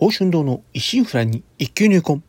[0.00, 2.22] 宝春堂の一心不乱に一級入魂。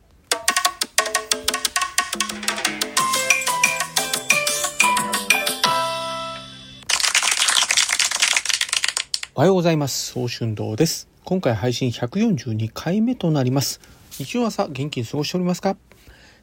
[9.33, 10.09] おはようございます。
[10.09, 11.07] 宝春堂です。
[11.23, 13.79] 今回配信142回目となります。
[14.19, 15.77] 日曜朝元気に過ごしておりますか？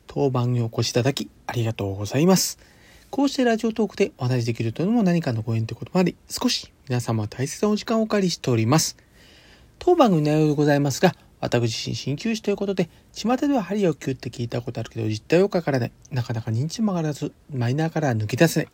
[0.07, 2.59] 当番にお越しいただきありがとうございます。
[3.11, 8.97] こうしてラジオトークでお話しできるというのも何かのご縁ということもあり、少し皆様大切なお時間をお借りしております。
[9.79, 15.93] 当番組の内容でございますが、私自身鍼灸師ということで、巷では針をキュって聞いたことあるけど、実態をかからない。
[16.11, 18.69] なかなか認知も上がらず、マイナーから抜け出せない。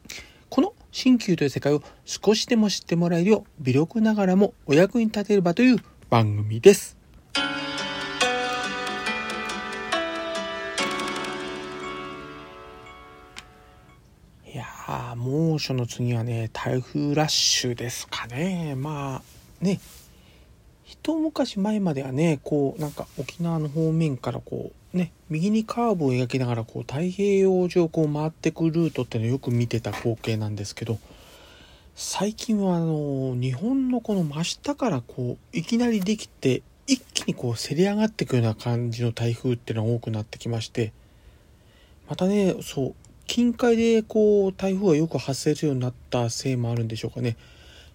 [0.48, 5.76] この鍼灸という世界を少しでも知ってもらえるよう、微力ながらもお役に立てればという
[6.08, 6.96] 番組です。
[14.46, 18.74] いや、猛暑の次はね、台風ラッシュですかね。
[18.76, 19.22] まあ、
[19.64, 19.80] ね、
[20.94, 30.98] 一昔前まではねこうなんか沖縄の方面からこうね右にカーブを描きながらこう太平洋上こう回ってくルートっていうのをよく見てた光景なんですけど
[31.96, 40.92] 最近はあの日本のこの真下からこういきなりできて一気にこうせり上がっていくような感じの台風っていうのが多くなってきまして
[42.08, 42.94] またねそう
[43.26, 47.36] 近海でこう台風がよく発生するようになったせいもあるんでしょうかね。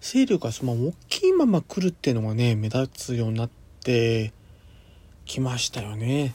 [0.00, 3.50] 勢力がその大きいまま来るっていうのがね目立つようになっ
[3.84, 4.32] て
[5.26, 6.34] きましたよね。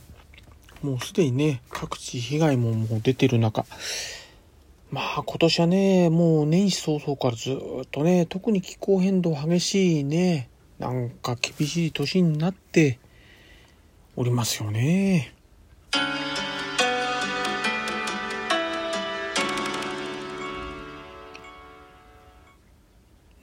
[0.82, 3.66] もうすでにね各地被害ももう出てる中。
[4.92, 13.00] まあ今年はねもう年始早々からずっとね特に気候変動激しいねなんか厳しい年になって
[14.16, 15.34] おりますよね。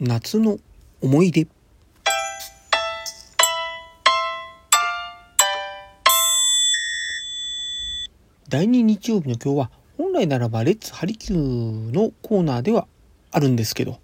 [0.04, 0.58] 夏の
[1.00, 1.46] 思い出。
[8.48, 12.88] 第2日曜日の今日は本来ならばレッツハリキューのコーナーでは
[13.30, 13.98] あるんですけど、ま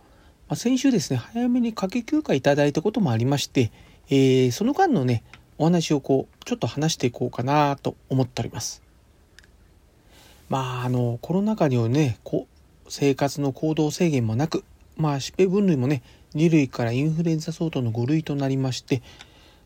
[0.50, 3.72] あ、先週ですね早めに掛け休暇いただいたこともありまして、
[4.08, 5.24] えー、その間のね
[5.58, 8.84] お話をこうちょっと話していこうかなと思っております。
[10.48, 12.46] まああのコロナ禍にはねこ
[12.86, 14.62] う生活の行動制限もなく
[14.98, 16.02] まあ疾病分類もね
[16.34, 19.00] 2類からインフルエンザ相当の5類となりまして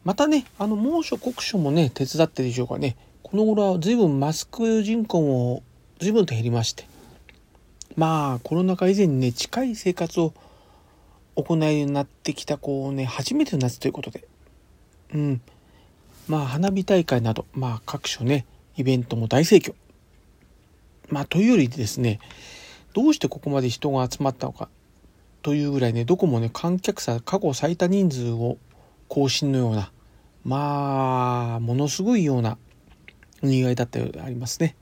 [0.04, 2.96] またねあの猛暑酷暑もね手伝ってでしょうかね。
[3.22, 5.62] この頃は随分マスク人口も
[6.00, 6.86] 随分と減りまして。
[7.96, 10.32] まあコロナ禍以前にね近い生活を
[11.36, 14.26] 行えるようになってきたこうね初めての夏ということで。
[15.14, 15.40] うん。
[16.26, 18.44] まあ花火大会などまあ各所ね
[18.76, 19.74] イベントも大盛況。
[21.08, 22.18] まあというよりですね
[22.92, 24.68] どうしてここまで人が集まったのか。
[25.42, 28.58] というぐらいねどこもね観客差過去最多人数を
[29.08, 29.92] 更新のような
[30.44, 32.58] まあものすごいような
[33.42, 34.76] にぎわいだったようでありますね。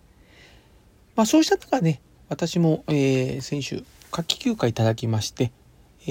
[1.16, 5.50] まあそうした中ね私も、えー、先週夏季休暇いただきまして、
[6.06, 6.10] え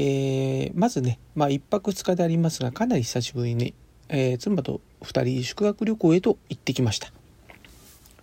[0.68, 3.74] ー、まずねまあ1泊2日でありますがかなり久しぶりに、
[4.10, 7.12] えー、妻と2人宿泊旅行へと行ってきました。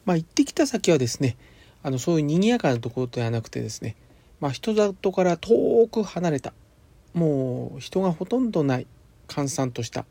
[0.04, 1.36] まあ行ってきた先はですね
[1.82, 3.96] あのそういう賑やかなところではなくてですね
[4.40, 6.52] まあ、人里から遠く離れた。
[7.14, 8.86] もう人がほとんどない
[9.26, 10.04] 閑散とした。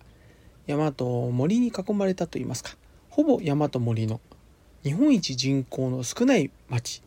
[0.68, 2.76] 山と森に囲まれたといいますか。
[3.10, 4.20] ほぼ山と森の。
[4.84, 7.04] 日本一人口の少ない町。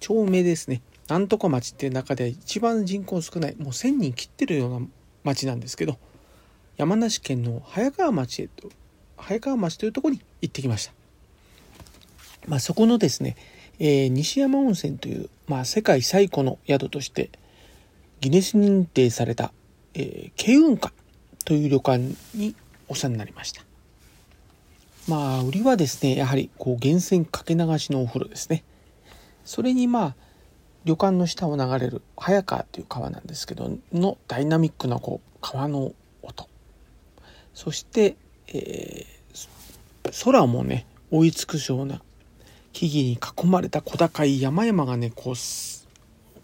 [0.00, 0.82] 町名ですね。
[1.08, 3.56] なんとか町っていう中で一番人口少ない。
[3.56, 4.86] もう1,000人切ってるような
[5.24, 5.98] 町なんですけど。
[6.78, 8.70] 山梨県の早川町へと
[9.16, 10.92] 早川町というとこに行ってきました。
[12.46, 13.36] まあ、そこのですね
[13.78, 17.30] えー、西山温泉という、まあ、世界最古の宿として
[18.20, 19.52] ギネス認定された、
[19.94, 20.92] えー、慶雲館
[21.44, 21.98] という旅館
[22.34, 22.54] に
[22.88, 23.62] お世話になりました。
[25.08, 28.62] まあ売りはですねやはりこう源泉かけ流しのお風呂ですね。
[29.44, 30.14] それにまあ
[30.84, 36.48] 旅館の下を流れる早川という川なんですけどのダイナミックなこう川の音。
[37.54, 38.16] そして、
[38.48, 42.02] えー、空もね追い尽くような
[42.72, 45.34] 木々に囲まれた小高い山々がねこう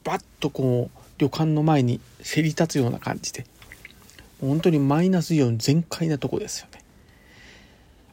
[0.04, 3.44] バッとこう旅館の前にせり立つような感じで。
[4.40, 6.82] 本当にマイナスイオン全開なとこですよね。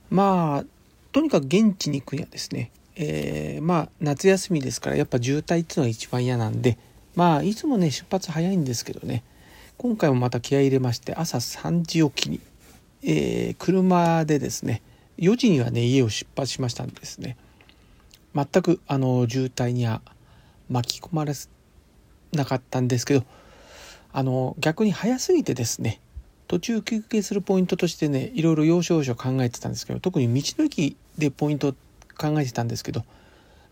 [0.09, 0.65] まあ
[1.11, 6.77] とにかく現地に行くにはですね、えー、まあ夏休みですからやっぱ渋滞っていうのが一番嫌なんで
[7.15, 9.23] まあいつもね出発早いんですけどね
[9.77, 12.39] 今回もまた気合い入れまして朝3時起きに、
[13.03, 14.81] えー、車でですね
[15.17, 17.37] 4時にはね家を出発しましたんですね。
[18.35, 20.01] 全くあの渋滞には
[20.69, 21.33] 巻き込まれ
[22.33, 23.25] なかったんですけど
[24.13, 25.99] あの逆に早すぎてですね
[26.47, 31.73] 途中休憩するポイントとしてねいろいろ要所要所考えてたんですけど特に道の駅でポイント
[32.17, 33.03] 考えてたんですけど、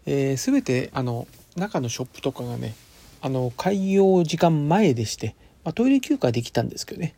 [0.06, 2.76] えー、全てあの中のショップとかがね
[3.22, 7.16] あの開業時間前でして、まあ、トイレ休暇できたんですけどね。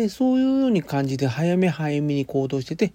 [0.00, 2.92] でそういうように感じで早め早めに行動してて、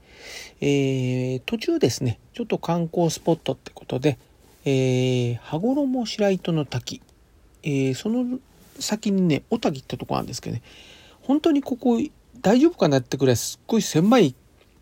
[0.62, 4.18] えー、途中ですねちょっと観光スポットってことで、
[4.66, 7.02] えー、羽衣白糸の滝、
[7.64, 8.40] えー、その
[8.80, 10.62] 先にね小滝ってとこあるんですけどね
[11.22, 12.00] 本当にここ
[12.42, 14.36] 大丈夫かなってくらいすっごい狭い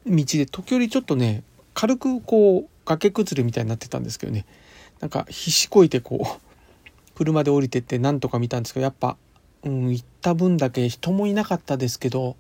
[0.06, 1.44] 道で時折ちょっとね
[1.74, 4.46] 軽くこう崖崩れみたいになってたんですけどね
[5.00, 9.18] なんか必死こいてこう車で降りてってなんとか見たんですけどやっぱ、
[9.64, 12.36] うん、行った分だけ人もいなかったですけど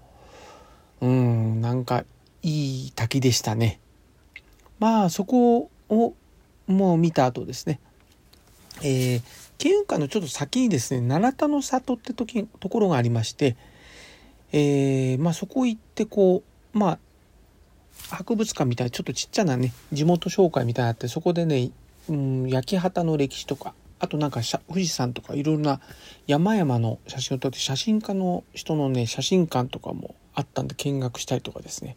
[1.01, 2.05] うんなんか
[2.41, 3.79] いい滝でしたね。
[4.79, 6.13] まあそこを
[6.67, 7.79] もう見た後ですね。
[8.81, 9.21] えー、
[9.57, 13.55] 県運河のちょっと先にですね七田の里って時ところがありまして、
[14.51, 16.43] えー、まあ、そこ行ってこ
[16.73, 16.99] うまあ
[18.09, 21.71] 博物館みたいなちょっとちっちゃなね地元紹介みたいなあってそこでね、
[22.09, 23.73] うん、焼き畑の歴史とか
[24.03, 25.79] あとなんか富士山とかいろいろな
[26.27, 31.95] 山々の写真を撮って写真家の人のね写真館とかもあったんで見学したりとかですね。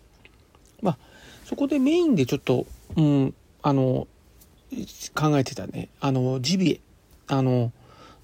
[0.82, 0.98] まあ
[1.44, 2.64] そこでメインでちょっと、
[2.96, 4.06] うん、あの
[5.16, 5.88] 考えてたね。
[6.00, 6.80] あのジビエ。
[7.26, 7.72] あの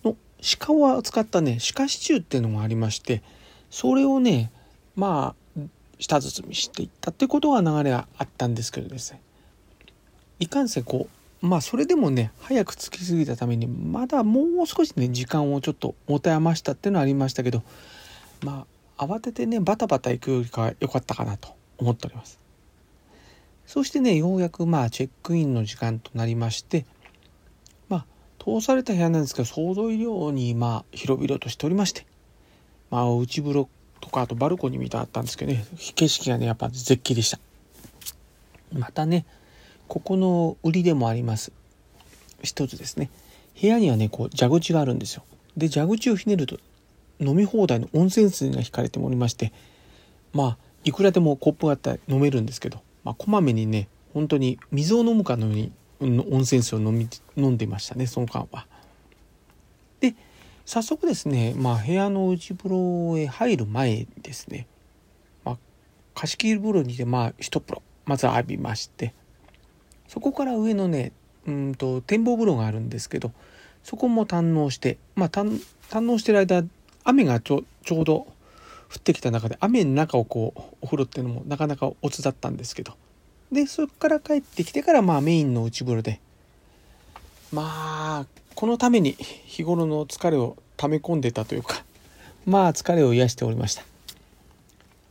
[0.05, 0.17] の
[0.61, 3.21] 鹿を扱ったね鹿シチューっていうのがありまして
[3.69, 4.53] それをね
[4.95, 5.61] まあ
[5.99, 9.21] 舌包みしていったってことは流れがあったんですけどですね。
[10.39, 17.65] いかんせんこうまあそれでもね早く着きすぎたためにまだもう少しね時間をちょっと持て余したっていうのはありましたけど
[18.45, 18.65] ま
[18.97, 21.49] あ慌ててねバタバタ行くよりかは良かったかなと
[21.79, 22.39] 思っております。
[23.67, 26.85] そしてねようやくまあチェックインの時間となりまして
[27.89, 28.07] まあ
[28.39, 32.07] 通された部屋なんですけど想像以上にまあ広々としておりまして
[32.91, 33.69] まあ内風呂
[34.01, 35.65] とかあとバルコニーみたいなあったんですけどね
[35.97, 37.41] 景色がねやっぱ絶景でした。
[38.73, 39.27] またね
[39.93, 41.53] ここの売りでもあります。
[42.43, 43.11] 一つですね。
[43.61, 45.23] 部屋にはねこう蛇口があるんですよ。
[45.55, 46.57] で蛇口をひねると
[47.21, 49.53] 飲み放題の温泉水が引かれておりまして
[50.33, 55.53] まあいくらでもコップがあったら飲めるんですけど、まあ、こまめにね本当に水を飲むかのよ
[56.01, 57.07] うに温泉水を飲み
[57.37, 58.67] 飲んでましたねその間は。
[60.01, 60.15] で
[60.65, 64.67] 早速ですね、まあ、部屋の内風呂へ入る前ですね、
[65.45, 65.59] まあ、
[66.15, 69.13] 貸し切り風呂にてまあ一風呂まず浴びまして
[70.13, 71.13] そこから上のね
[71.47, 73.33] うんと展望風呂があるんですけど
[73.83, 75.61] そこも堪能してまあ堪
[76.01, 76.65] 能してる間
[77.05, 78.27] 雨がちょちょうど降
[78.99, 82.93] ってきた中で雨の中をこうお風呂っていうのもなかなかおつだったんですけど。
[83.51, 86.21] でそこから帰ってきてからまあメインの内風呂で
[87.53, 91.85] まあこのために日頃の疲れを溜め込んでたというか
[92.47, 93.85] まあ疲れを癒しておりました、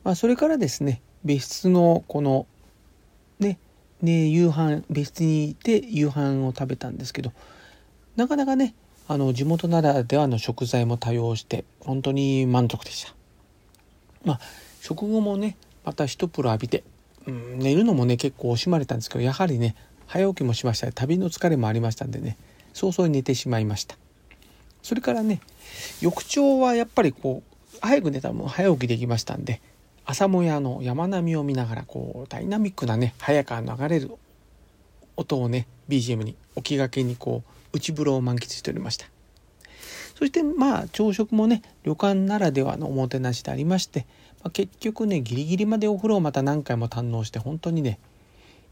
[0.03, 2.48] まあ、それからですね別室のこの
[3.39, 3.59] ね
[4.01, 7.31] ね夕飯別室にいて夕飯を食べたんですけど
[8.15, 8.74] なかなかね
[9.07, 13.13] あの地元ならではの食材も多用して本当に満足でした。
[14.25, 14.39] まあ
[14.80, 16.83] 食後もねまた一風呂浴びて、
[17.27, 19.75] うん、寝るのもね結構惜しまれたんですけどやはりね
[20.07, 20.92] 早起きもしました。
[20.92, 22.38] 旅の疲れもありましたんでね
[22.74, 23.98] 早々に寝てしまいました。
[24.81, 25.42] それからね
[26.01, 29.62] 翌朝はやっぱりこう早く寝たらもう早起きできましたんで
[30.12, 34.12] 朝もやの山並みを見ながらこうダイナミックなね早から流れる
[35.15, 39.06] 音をね BGM に置きがけにこう内風呂を満喫しておりました。
[40.15, 44.06] そしてまあ朝食もね旅館ならではのおもてなしでありまして、
[44.44, 47.98] まあ、結局ねギリギリまでお風呂をまた何回も堪能して本当にね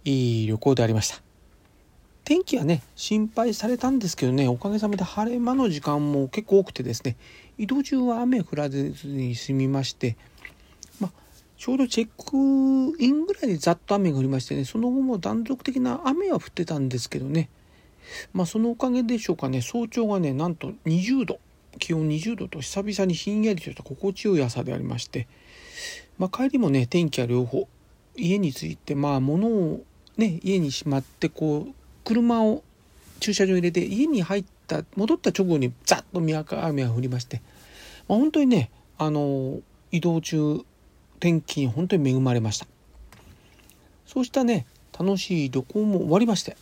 [0.03, 1.21] いい旅行でありました。
[2.25, 7.15] 天気はね心配されたんですけどねおかげさまで晴れ間の時間も結構多くてですね
[7.57, 10.17] 移動中は雨降らずに済みまして
[11.59, 12.09] ちょうどチェッ
[12.95, 17.49] クインぐらいでざっと雨が降りましてねその後も断続的な雨は降ってたんですけどね。
[18.31, 19.61] まあそのおかげでしょうかね。
[19.61, 21.39] 早朝がねなんと20度。
[21.77, 25.27] 気温20度と久々にひんやりとした心地よい朝でありまして、
[26.17, 27.67] まあ、帰りもね天気は両方
[28.15, 29.83] 家に着いてまあ物を
[30.17, 31.73] ね家にしまってこう
[32.03, 32.63] 車を
[33.19, 36.19] 駐車場に入れて家に入った戻った直後にザッと
[36.65, 37.41] 雨が降りまして、
[38.07, 39.59] まあ、本当にねあの
[39.91, 40.61] 移動中
[41.19, 42.67] 天気に本当に恵まれました。
[44.05, 44.65] そうしたね
[44.97, 46.57] 楽しい旅行も終わりまして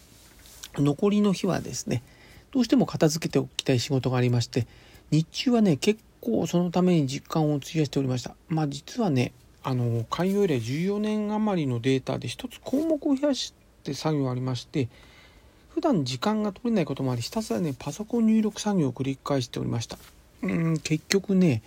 [0.76, 2.04] 残りの日はですね
[2.52, 4.68] どうしても片付けておきたい仕事がありまして
[5.12, 8.36] 日中はね結構そのために時間を費やしておりました。
[8.50, 9.32] まあ実はね
[9.64, 14.88] あの開業以来14年余りのデータで一つ項目を増やして作業ありまして
[15.70, 19.98] 普段時間が取れないこともありひたすらねパソコン入力作業を繰り返しておりました。
[20.44, 21.64] うん結局ね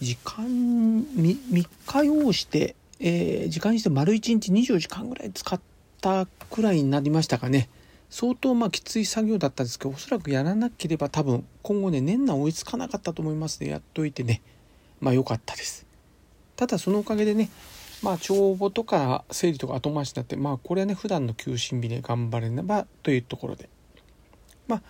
[0.00, 1.04] 時間 3,
[1.50, 5.60] 3日要して、えー、時間にして丸1日24時間ぐらい使っ
[6.00, 7.68] たくらいになりましたかね。
[8.08, 14.42] 相当まあきつい作業だったんですけどおそらくやらなければ多分今後ね年内追いつかなかったと思いますのでやっといてね。
[15.00, 15.86] まあ良かったです。
[16.54, 17.50] ただそのおかげでね
[18.02, 23.68] まあ帳簿とか整理とか後回しになってまあこれはね普段の休診日で頑張れねばというところで。
[24.68, 24.82] まあ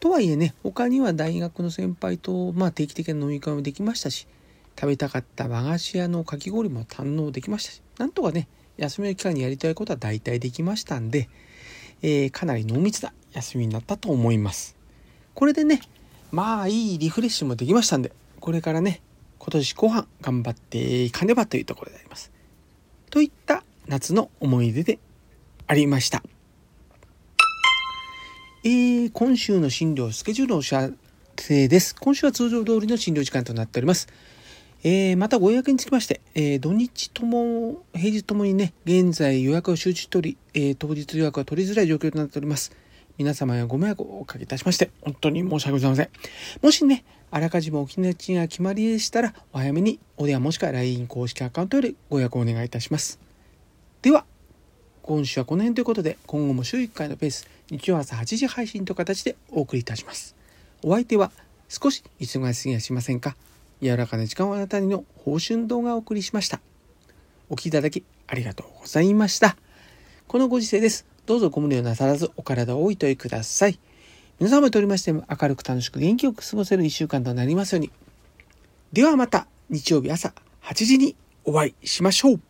[0.00, 4.26] とはいえね他には大学の先輩と、まあ、定期的な飲み会もできましたし
[4.78, 11.28] 食べたかった和菓子屋のかき氷も堪能できましたしなんとかね休みの期間にやりたいことは大体できましたんで、
[12.02, 14.76] えー、かなり濃密な休みになったと思います
[15.34, 15.80] これでね
[16.30, 19.00] まあいいリフレッシュもできましたんでこれからね
[19.38, 22.30] 今年後半頑張っていかねばというところであります
[23.10, 24.98] といった夏の思い出で
[25.66, 26.22] ありました。
[28.66, 30.90] えー、今週の診療スケジュールのお知ら
[31.38, 31.94] せです。
[31.94, 34.08] 今週は通常通りの診療時間となっております。
[34.82, 42.72] えー、またご予約につきまして、えー、土日とも、平日ともにね、現在予約を集中取り、えー、当日予約は取りづらい状況となっております。
[43.18, 46.08] 皆様へご迷惑をおかけいたしまして、本当に申し訳ございません。
[46.60, 53.20] もしね、あらかじめお気持ちが決まりでしたら、お早めにお電話もしくは LINE 公式アカウントよりご予約をお願いいたします。
[54.02, 54.26] では、
[55.06, 60.34] 今週はこの辺ということで、今後も週1回のペース、日曜朝8時配信という形でお送りいたします。
[60.82, 61.30] お相手は
[61.68, 63.36] 少し忙しすぎやしませんか？
[63.80, 66.60] 柔らかな時間をあなたにの報春動画をお送りしました。
[67.48, 69.56] お聴きいただきありがとうございました。
[70.26, 71.06] このご時世です。
[71.24, 73.78] どうぞご無理をなさらずお体をおいといください。
[74.40, 77.92] 皆様にとりましても明るく楽しく元気よく過ごせる一週間となりますように。
[78.92, 80.34] ではまた日曜日朝
[80.64, 82.40] 8時にお会いしましょう。